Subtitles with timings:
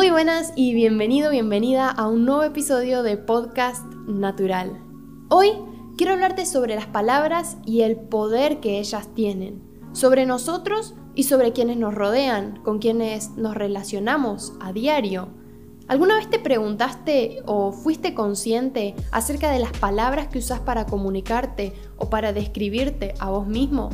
[0.00, 4.82] Muy buenas y bienvenido, bienvenida a un nuevo episodio de Podcast Natural.
[5.28, 5.50] Hoy
[5.98, 9.60] quiero hablarte sobre las palabras y el poder que ellas tienen,
[9.92, 15.28] sobre nosotros y sobre quienes nos rodean, con quienes nos relacionamos a diario.
[15.86, 21.74] ¿Alguna vez te preguntaste o fuiste consciente acerca de las palabras que usas para comunicarte
[21.98, 23.90] o para describirte a vos mismo?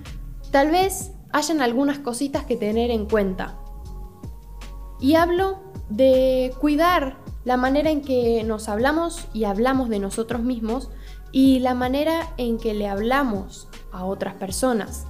[0.51, 3.59] tal vez hayan algunas cositas que tener en cuenta.
[5.01, 5.59] Y hablo
[5.91, 10.91] de cuidar la manera en que nos hablamos y hablamos de nosotros mismos
[11.33, 15.07] y la manera en que le hablamos a otras personas.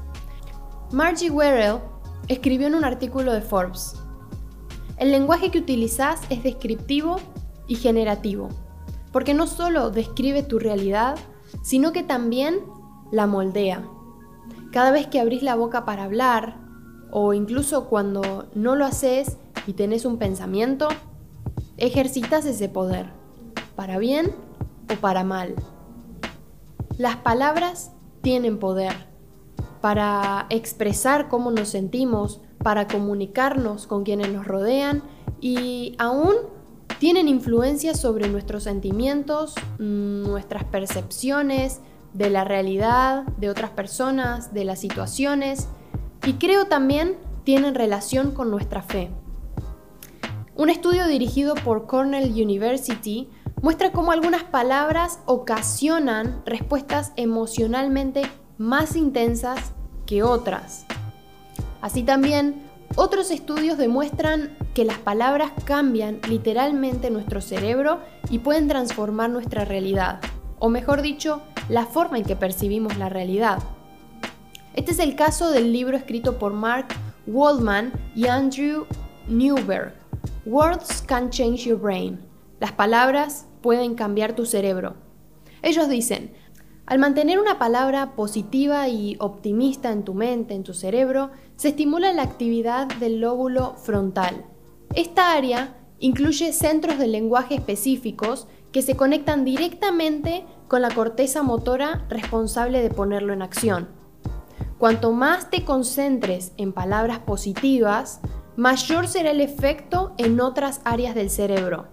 [0.90, 1.80] Margie Werrell
[2.28, 3.96] escribió en un artículo de Forbes,
[4.96, 7.16] el lenguaje que utilizas es descriptivo
[7.66, 8.48] y generativo
[9.14, 11.14] porque no solo describe tu realidad,
[11.62, 12.58] sino que también
[13.12, 13.84] la moldea.
[14.72, 16.56] Cada vez que abrís la boca para hablar,
[17.12, 19.36] o incluso cuando no lo haces
[19.68, 20.88] y tenés un pensamiento,
[21.76, 23.06] ejercitas ese poder,
[23.76, 24.32] para bien
[24.92, 25.54] o para mal.
[26.98, 28.94] Las palabras tienen poder
[29.80, 35.04] para expresar cómo nos sentimos, para comunicarnos con quienes nos rodean
[35.40, 36.34] y aún
[37.04, 41.80] tienen influencia sobre nuestros sentimientos, nuestras percepciones
[42.14, 45.68] de la realidad, de otras personas, de las situaciones
[46.24, 49.10] y creo también tienen relación con nuestra fe.
[50.56, 53.28] Un estudio dirigido por Cornell University
[53.60, 58.22] muestra cómo algunas palabras ocasionan respuestas emocionalmente
[58.56, 59.74] más intensas
[60.06, 60.86] que otras.
[61.82, 62.62] Así también,
[62.96, 68.00] otros estudios demuestran que las palabras cambian literalmente nuestro cerebro
[68.30, 70.20] y pueden transformar nuestra realidad,
[70.58, 73.58] o mejor dicho, la forma en que percibimos la realidad.
[74.74, 76.88] Este es el caso del libro escrito por Mark
[77.26, 78.86] Waldman y Andrew
[79.28, 79.94] Newberg,
[80.44, 82.20] Words Can Change Your Brain.
[82.60, 84.94] Las palabras pueden cambiar tu cerebro.
[85.62, 86.34] Ellos dicen,
[86.86, 92.12] al mantener una palabra positiva y optimista en tu mente, en tu cerebro, se estimula
[92.12, 94.44] la actividad del lóbulo frontal.
[94.94, 102.04] Esta área incluye centros de lenguaje específicos que se conectan directamente con la corteza motora
[102.10, 103.88] responsable de ponerlo en acción.
[104.76, 108.20] Cuanto más te concentres en palabras positivas,
[108.56, 111.86] mayor será el efecto en otras áreas del cerebro.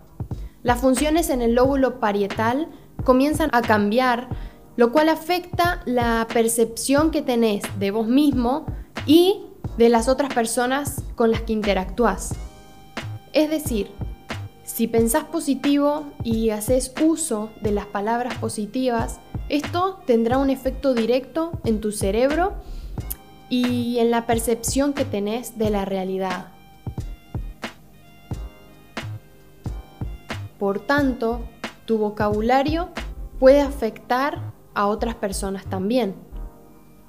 [0.64, 2.68] Las funciones en el lóbulo parietal
[3.04, 4.30] comienzan a cambiar
[4.76, 8.66] lo cual afecta la percepción que tenés de vos mismo
[9.06, 9.46] y
[9.78, 12.36] de las otras personas con las que interactúas.
[13.34, 13.92] Es decir,
[14.64, 19.20] si pensás positivo y haces uso de las palabras positivas,
[19.50, 22.54] esto tendrá un efecto directo en tu cerebro
[23.50, 26.48] y en la percepción que tenés de la realidad.
[30.58, 31.42] Por tanto,
[31.86, 32.90] tu vocabulario
[33.40, 36.16] puede afectar a otras personas también.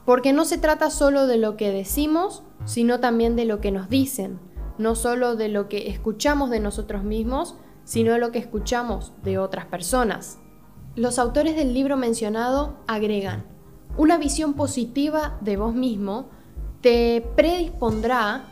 [0.05, 3.89] Porque no se trata solo de lo que decimos, sino también de lo que nos
[3.89, 4.41] dicen,
[4.79, 9.39] no solo de lo que escuchamos de nosotros mismos, sino de lo que escuchamos de
[9.39, 10.39] otras personas.
[10.97, 13.45] Los autores del libro mencionado agregan,
[13.97, 16.29] una visión positiva de vos mismo
[16.81, 18.47] te predispondrá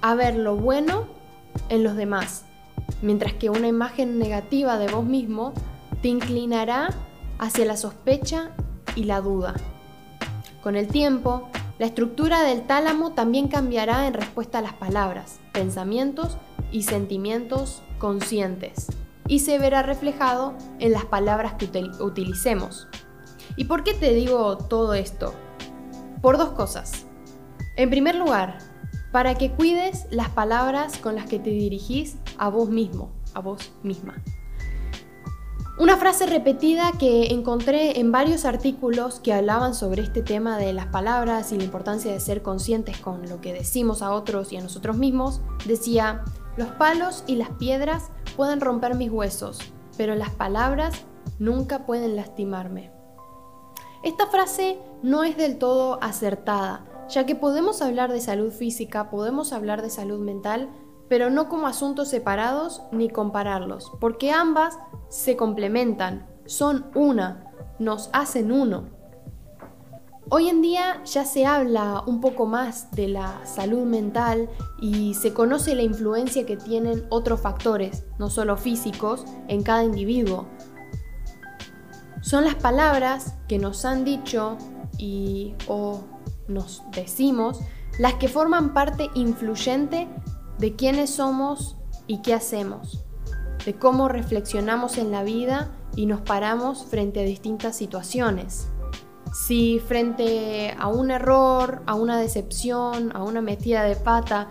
[0.00, 1.06] a ver lo bueno
[1.68, 2.44] en los demás
[3.02, 5.52] mientras que una imagen negativa de vos mismo
[6.00, 6.90] te inclinará
[7.42, 8.52] hacia la sospecha
[8.94, 9.54] y la duda.
[10.62, 11.48] Con el tiempo,
[11.80, 16.36] la estructura del tálamo también cambiará en respuesta a las palabras, pensamientos
[16.70, 18.86] y sentimientos conscientes
[19.26, 21.66] y se verá reflejado en las palabras que
[22.00, 22.86] utilicemos.
[23.56, 25.34] ¿Y por qué te digo todo esto?
[26.20, 27.06] Por dos cosas.
[27.76, 28.58] En primer lugar,
[29.10, 33.72] para que cuides las palabras con las que te dirigís a vos mismo, a vos
[33.82, 34.22] misma.
[35.78, 40.86] Una frase repetida que encontré en varios artículos que hablaban sobre este tema de las
[40.86, 44.60] palabras y la importancia de ser conscientes con lo que decimos a otros y a
[44.60, 46.24] nosotros mismos, decía,
[46.58, 49.60] los palos y las piedras pueden romper mis huesos,
[49.96, 50.94] pero las palabras
[51.38, 52.92] nunca pueden lastimarme.
[54.04, 59.54] Esta frase no es del todo acertada, ya que podemos hablar de salud física, podemos
[59.54, 60.68] hablar de salud mental,
[61.12, 64.78] pero no como asuntos separados ni compararlos, porque ambas
[65.10, 68.88] se complementan, son una, nos hacen uno.
[70.30, 74.48] Hoy en día ya se habla un poco más de la salud mental
[74.80, 80.46] y se conoce la influencia que tienen otros factores, no solo físicos, en cada individuo.
[82.22, 84.56] Son las palabras que nos han dicho
[84.96, 86.00] y o
[86.48, 87.60] nos decimos
[87.98, 90.08] las que forman parte influyente
[90.62, 91.76] de quiénes somos
[92.06, 93.04] y qué hacemos,
[93.66, 98.68] de cómo reflexionamos en la vida y nos paramos frente a distintas situaciones.
[99.34, 104.50] Si frente a un error, a una decepción, a una metida de pata,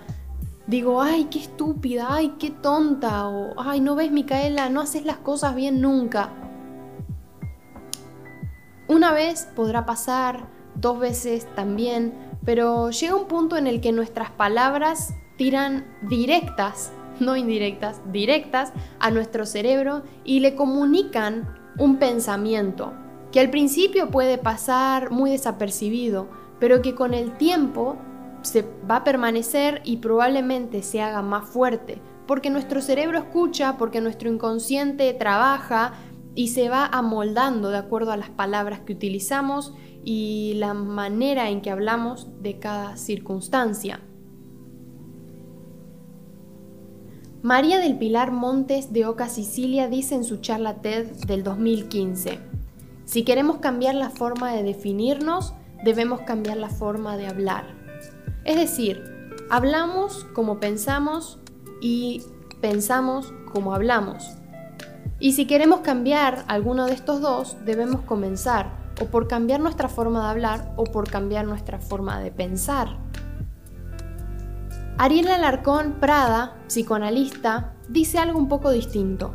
[0.68, 5.18] digo, ay, qué estúpida, ay, qué tonta, o ay, no ves, Micaela, no haces las
[5.18, 6.34] cosas bien nunca.
[8.90, 12.13] Una vez podrá pasar, dos veces también,
[12.44, 19.10] pero llega un punto en el que nuestras palabras tiran directas, no indirectas, directas a
[19.10, 22.94] nuestro cerebro y le comunican un pensamiento,
[23.32, 26.30] que al principio puede pasar muy desapercibido,
[26.60, 27.98] pero que con el tiempo
[28.44, 34.00] se va a permanecer y probablemente se haga más fuerte, porque nuestro cerebro escucha, porque
[34.00, 35.94] nuestro inconsciente trabaja
[36.36, 39.74] y se va amoldando de acuerdo a las palabras que utilizamos
[40.04, 44.02] y la manera en que hablamos de cada circunstancia.
[47.44, 52.38] María del Pilar Montes de Oca Sicilia dice en su charla TED del 2015,
[53.06, 57.66] si queremos cambiar la forma de definirnos, debemos cambiar la forma de hablar.
[58.46, 59.04] Es decir,
[59.50, 61.40] hablamos como pensamos
[61.82, 62.22] y
[62.62, 64.24] pensamos como hablamos.
[65.20, 68.70] Y si queremos cambiar alguno de estos dos, debemos comenzar
[69.02, 73.00] o por cambiar nuestra forma de hablar o por cambiar nuestra forma de pensar.
[75.01, 79.33] Ariel Alarcón Prada, psicoanalista, dice algo un poco distinto.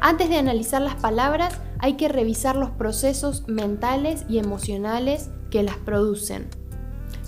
[0.00, 5.76] Antes de analizar las palabras, hay que revisar los procesos mentales y emocionales que las
[5.78, 6.46] producen.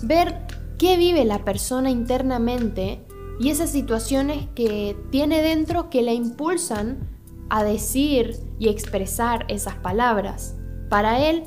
[0.01, 3.05] Ver qué vive la persona internamente
[3.41, 7.09] y esas situaciones que tiene dentro que la impulsan
[7.49, 10.55] a decir y expresar esas palabras.
[10.87, 11.43] Para él,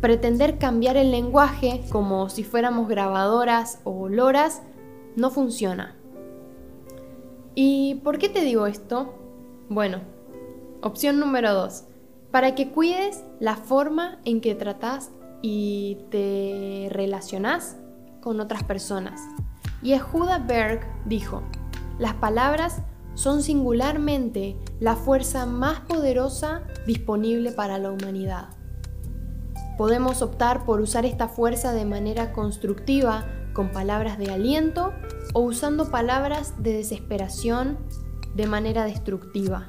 [0.00, 4.62] pretender cambiar el lenguaje como si fuéramos grabadoras o loras
[5.16, 5.96] no funciona.
[7.54, 9.14] ¿Y por qué te digo esto?
[9.68, 10.00] Bueno,
[10.82, 11.84] opción número 2
[12.30, 15.10] para que cuides la forma en que tratas
[15.42, 17.76] y te relacionas
[18.20, 19.20] con otras personas.
[19.82, 21.42] Yehuda Berg dijo,
[21.98, 22.82] las palabras
[23.14, 28.50] son singularmente la fuerza más poderosa disponible para la humanidad.
[29.76, 34.92] Podemos optar por usar esta fuerza de manera constructiva con palabras de aliento
[35.34, 37.78] o usando palabras de desesperación
[38.34, 39.68] de manera destructiva.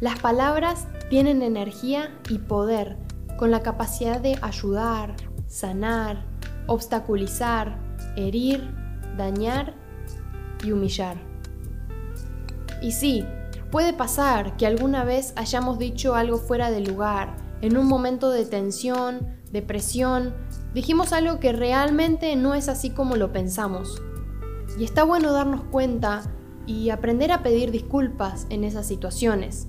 [0.00, 2.96] Las palabras tienen energía y poder
[3.38, 5.14] con la capacidad de ayudar,
[5.46, 6.24] sanar,
[6.66, 7.78] obstaculizar,
[8.16, 8.74] herir,
[9.16, 9.74] dañar
[10.62, 11.16] y humillar.
[12.82, 13.24] Y sí,
[13.70, 18.44] puede pasar que alguna vez hayamos dicho algo fuera de lugar, en un momento de
[18.44, 20.34] tensión, depresión,
[20.76, 24.02] dijimos algo que realmente no es así como lo pensamos.
[24.78, 26.30] Y está bueno darnos cuenta
[26.66, 29.68] y aprender a pedir disculpas en esas situaciones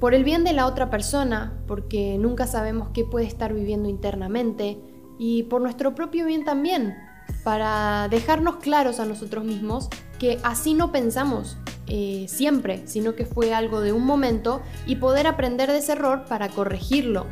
[0.00, 4.80] por el bien de la otra persona, porque nunca sabemos qué puede estar viviendo internamente,
[5.16, 6.96] y por nuestro propio bien también,
[7.44, 11.56] para dejarnos claros a nosotros mismos que así no pensamos
[11.86, 16.24] eh, siempre, sino que fue algo de un momento y poder aprender de ese error
[16.28, 17.26] para corregirlo.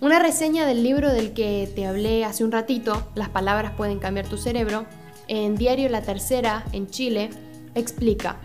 [0.00, 4.28] Una reseña del libro del que te hablé hace un ratito, Las palabras pueden cambiar
[4.28, 4.86] tu cerebro,
[5.26, 7.30] en Diario La Tercera, en Chile,
[7.74, 8.36] explica,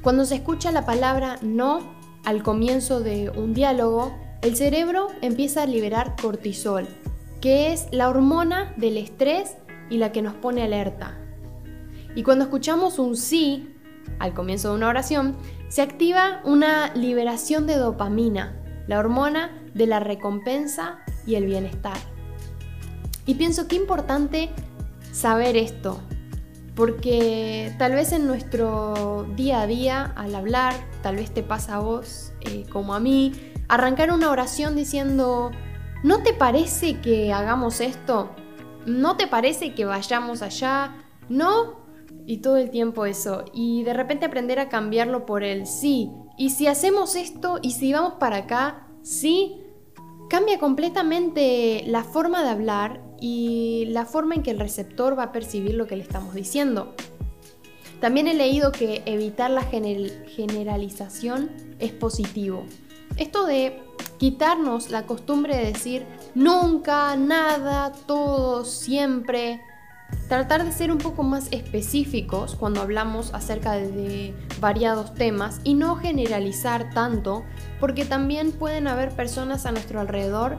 [0.00, 1.80] cuando se escucha la palabra no
[2.24, 6.88] al comienzo de un diálogo, el cerebro empieza a liberar cortisol,
[7.42, 9.58] que es la hormona del estrés
[9.90, 11.18] y la que nos pone alerta.
[12.14, 13.68] Y cuando escuchamos un sí
[14.18, 15.36] al comienzo de una oración,
[15.68, 21.98] se activa una liberación de dopamina, la hormona de la recompensa y el bienestar.
[23.26, 24.50] Y pienso que importante
[25.12, 26.00] saber esto,
[26.74, 31.78] porque tal vez en nuestro día a día, al hablar, tal vez te pasa a
[31.80, 33.32] vos eh, como a mí,
[33.68, 35.50] arrancar una oración diciendo,
[36.02, 38.30] ¿no te parece que hagamos esto?
[38.86, 40.94] ¿No te parece que vayamos allá?
[41.28, 41.84] ¿No?
[42.26, 43.44] Y todo el tiempo eso.
[43.52, 46.12] Y de repente aprender a cambiarlo por el sí.
[46.38, 49.65] Y si hacemos esto y si vamos para acá, sí,
[50.28, 55.32] cambia completamente la forma de hablar y la forma en que el receptor va a
[55.32, 56.94] percibir lo que le estamos diciendo.
[58.00, 62.64] También he leído que evitar la generalización es positivo.
[63.16, 63.82] Esto de
[64.18, 69.60] quitarnos la costumbre de decir nunca, nada, todo, siempre.
[70.28, 75.94] Tratar de ser un poco más específicos cuando hablamos acerca de variados temas y no
[75.94, 77.44] generalizar tanto
[77.78, 80.58] porque también pueden haber personas a nuestro alrededor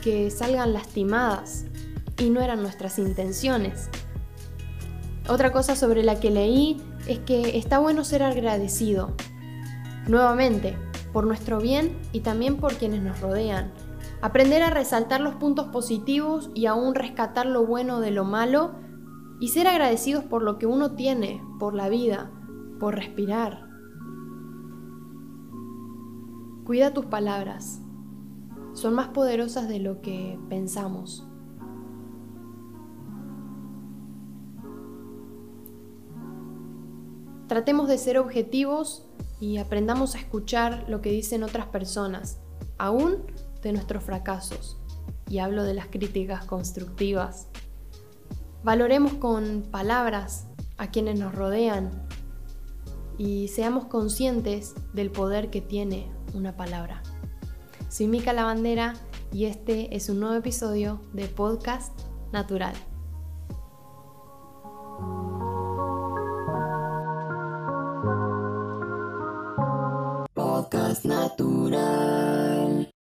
[0.00, 1.64] que salgan lastimadas
[2.16, 3.88] y no eran nuestras intenciones.
[5.28, 9.16] Otra cosa sobre la que leí es que está bueno ser agradecido.
[10.06, 10.76] Nuevamente,
[11.12, 13.72] por nuestro bien y también por quienes nos rodean.
[14.20, 18.86] Aprender a resaltar los puntos positivos y aún rescatar lo bueno de lo malo
[19.40, 22.30] y ser agradecidos por lo que uno tiene, por la vida,
[22.80, 23.68] por respirar.
[26.64, 27.80] Cuida tus palabras.
[28.74, 31.26] Son más poderosas de lo que pensamos.
[37.48, 39.06] Tratemos de ser objetivos
[39.40, 42.38] y aprendamos a escuchar lo que dicen otras personas,
[42.76, 43.22] aún
[43.62, 44.78] de nuestros fracasos.
[45.30, 47.48] Y hablo de las críticas constructivas.
[48.68, 50.46] Valoremos con palabras
[50.76, 52.06] a quienes nos rodean
[53.16, 57.02] y seamos conscientes del poder que tiene una palabra.
[57.88, 58.92] Soy Mica Lavandera
[59.32, 61.98] y este es un nuevo episodio de Podcast
[62.30, 62.74] Natural.
[70.34, 72.90] Podcast Natural.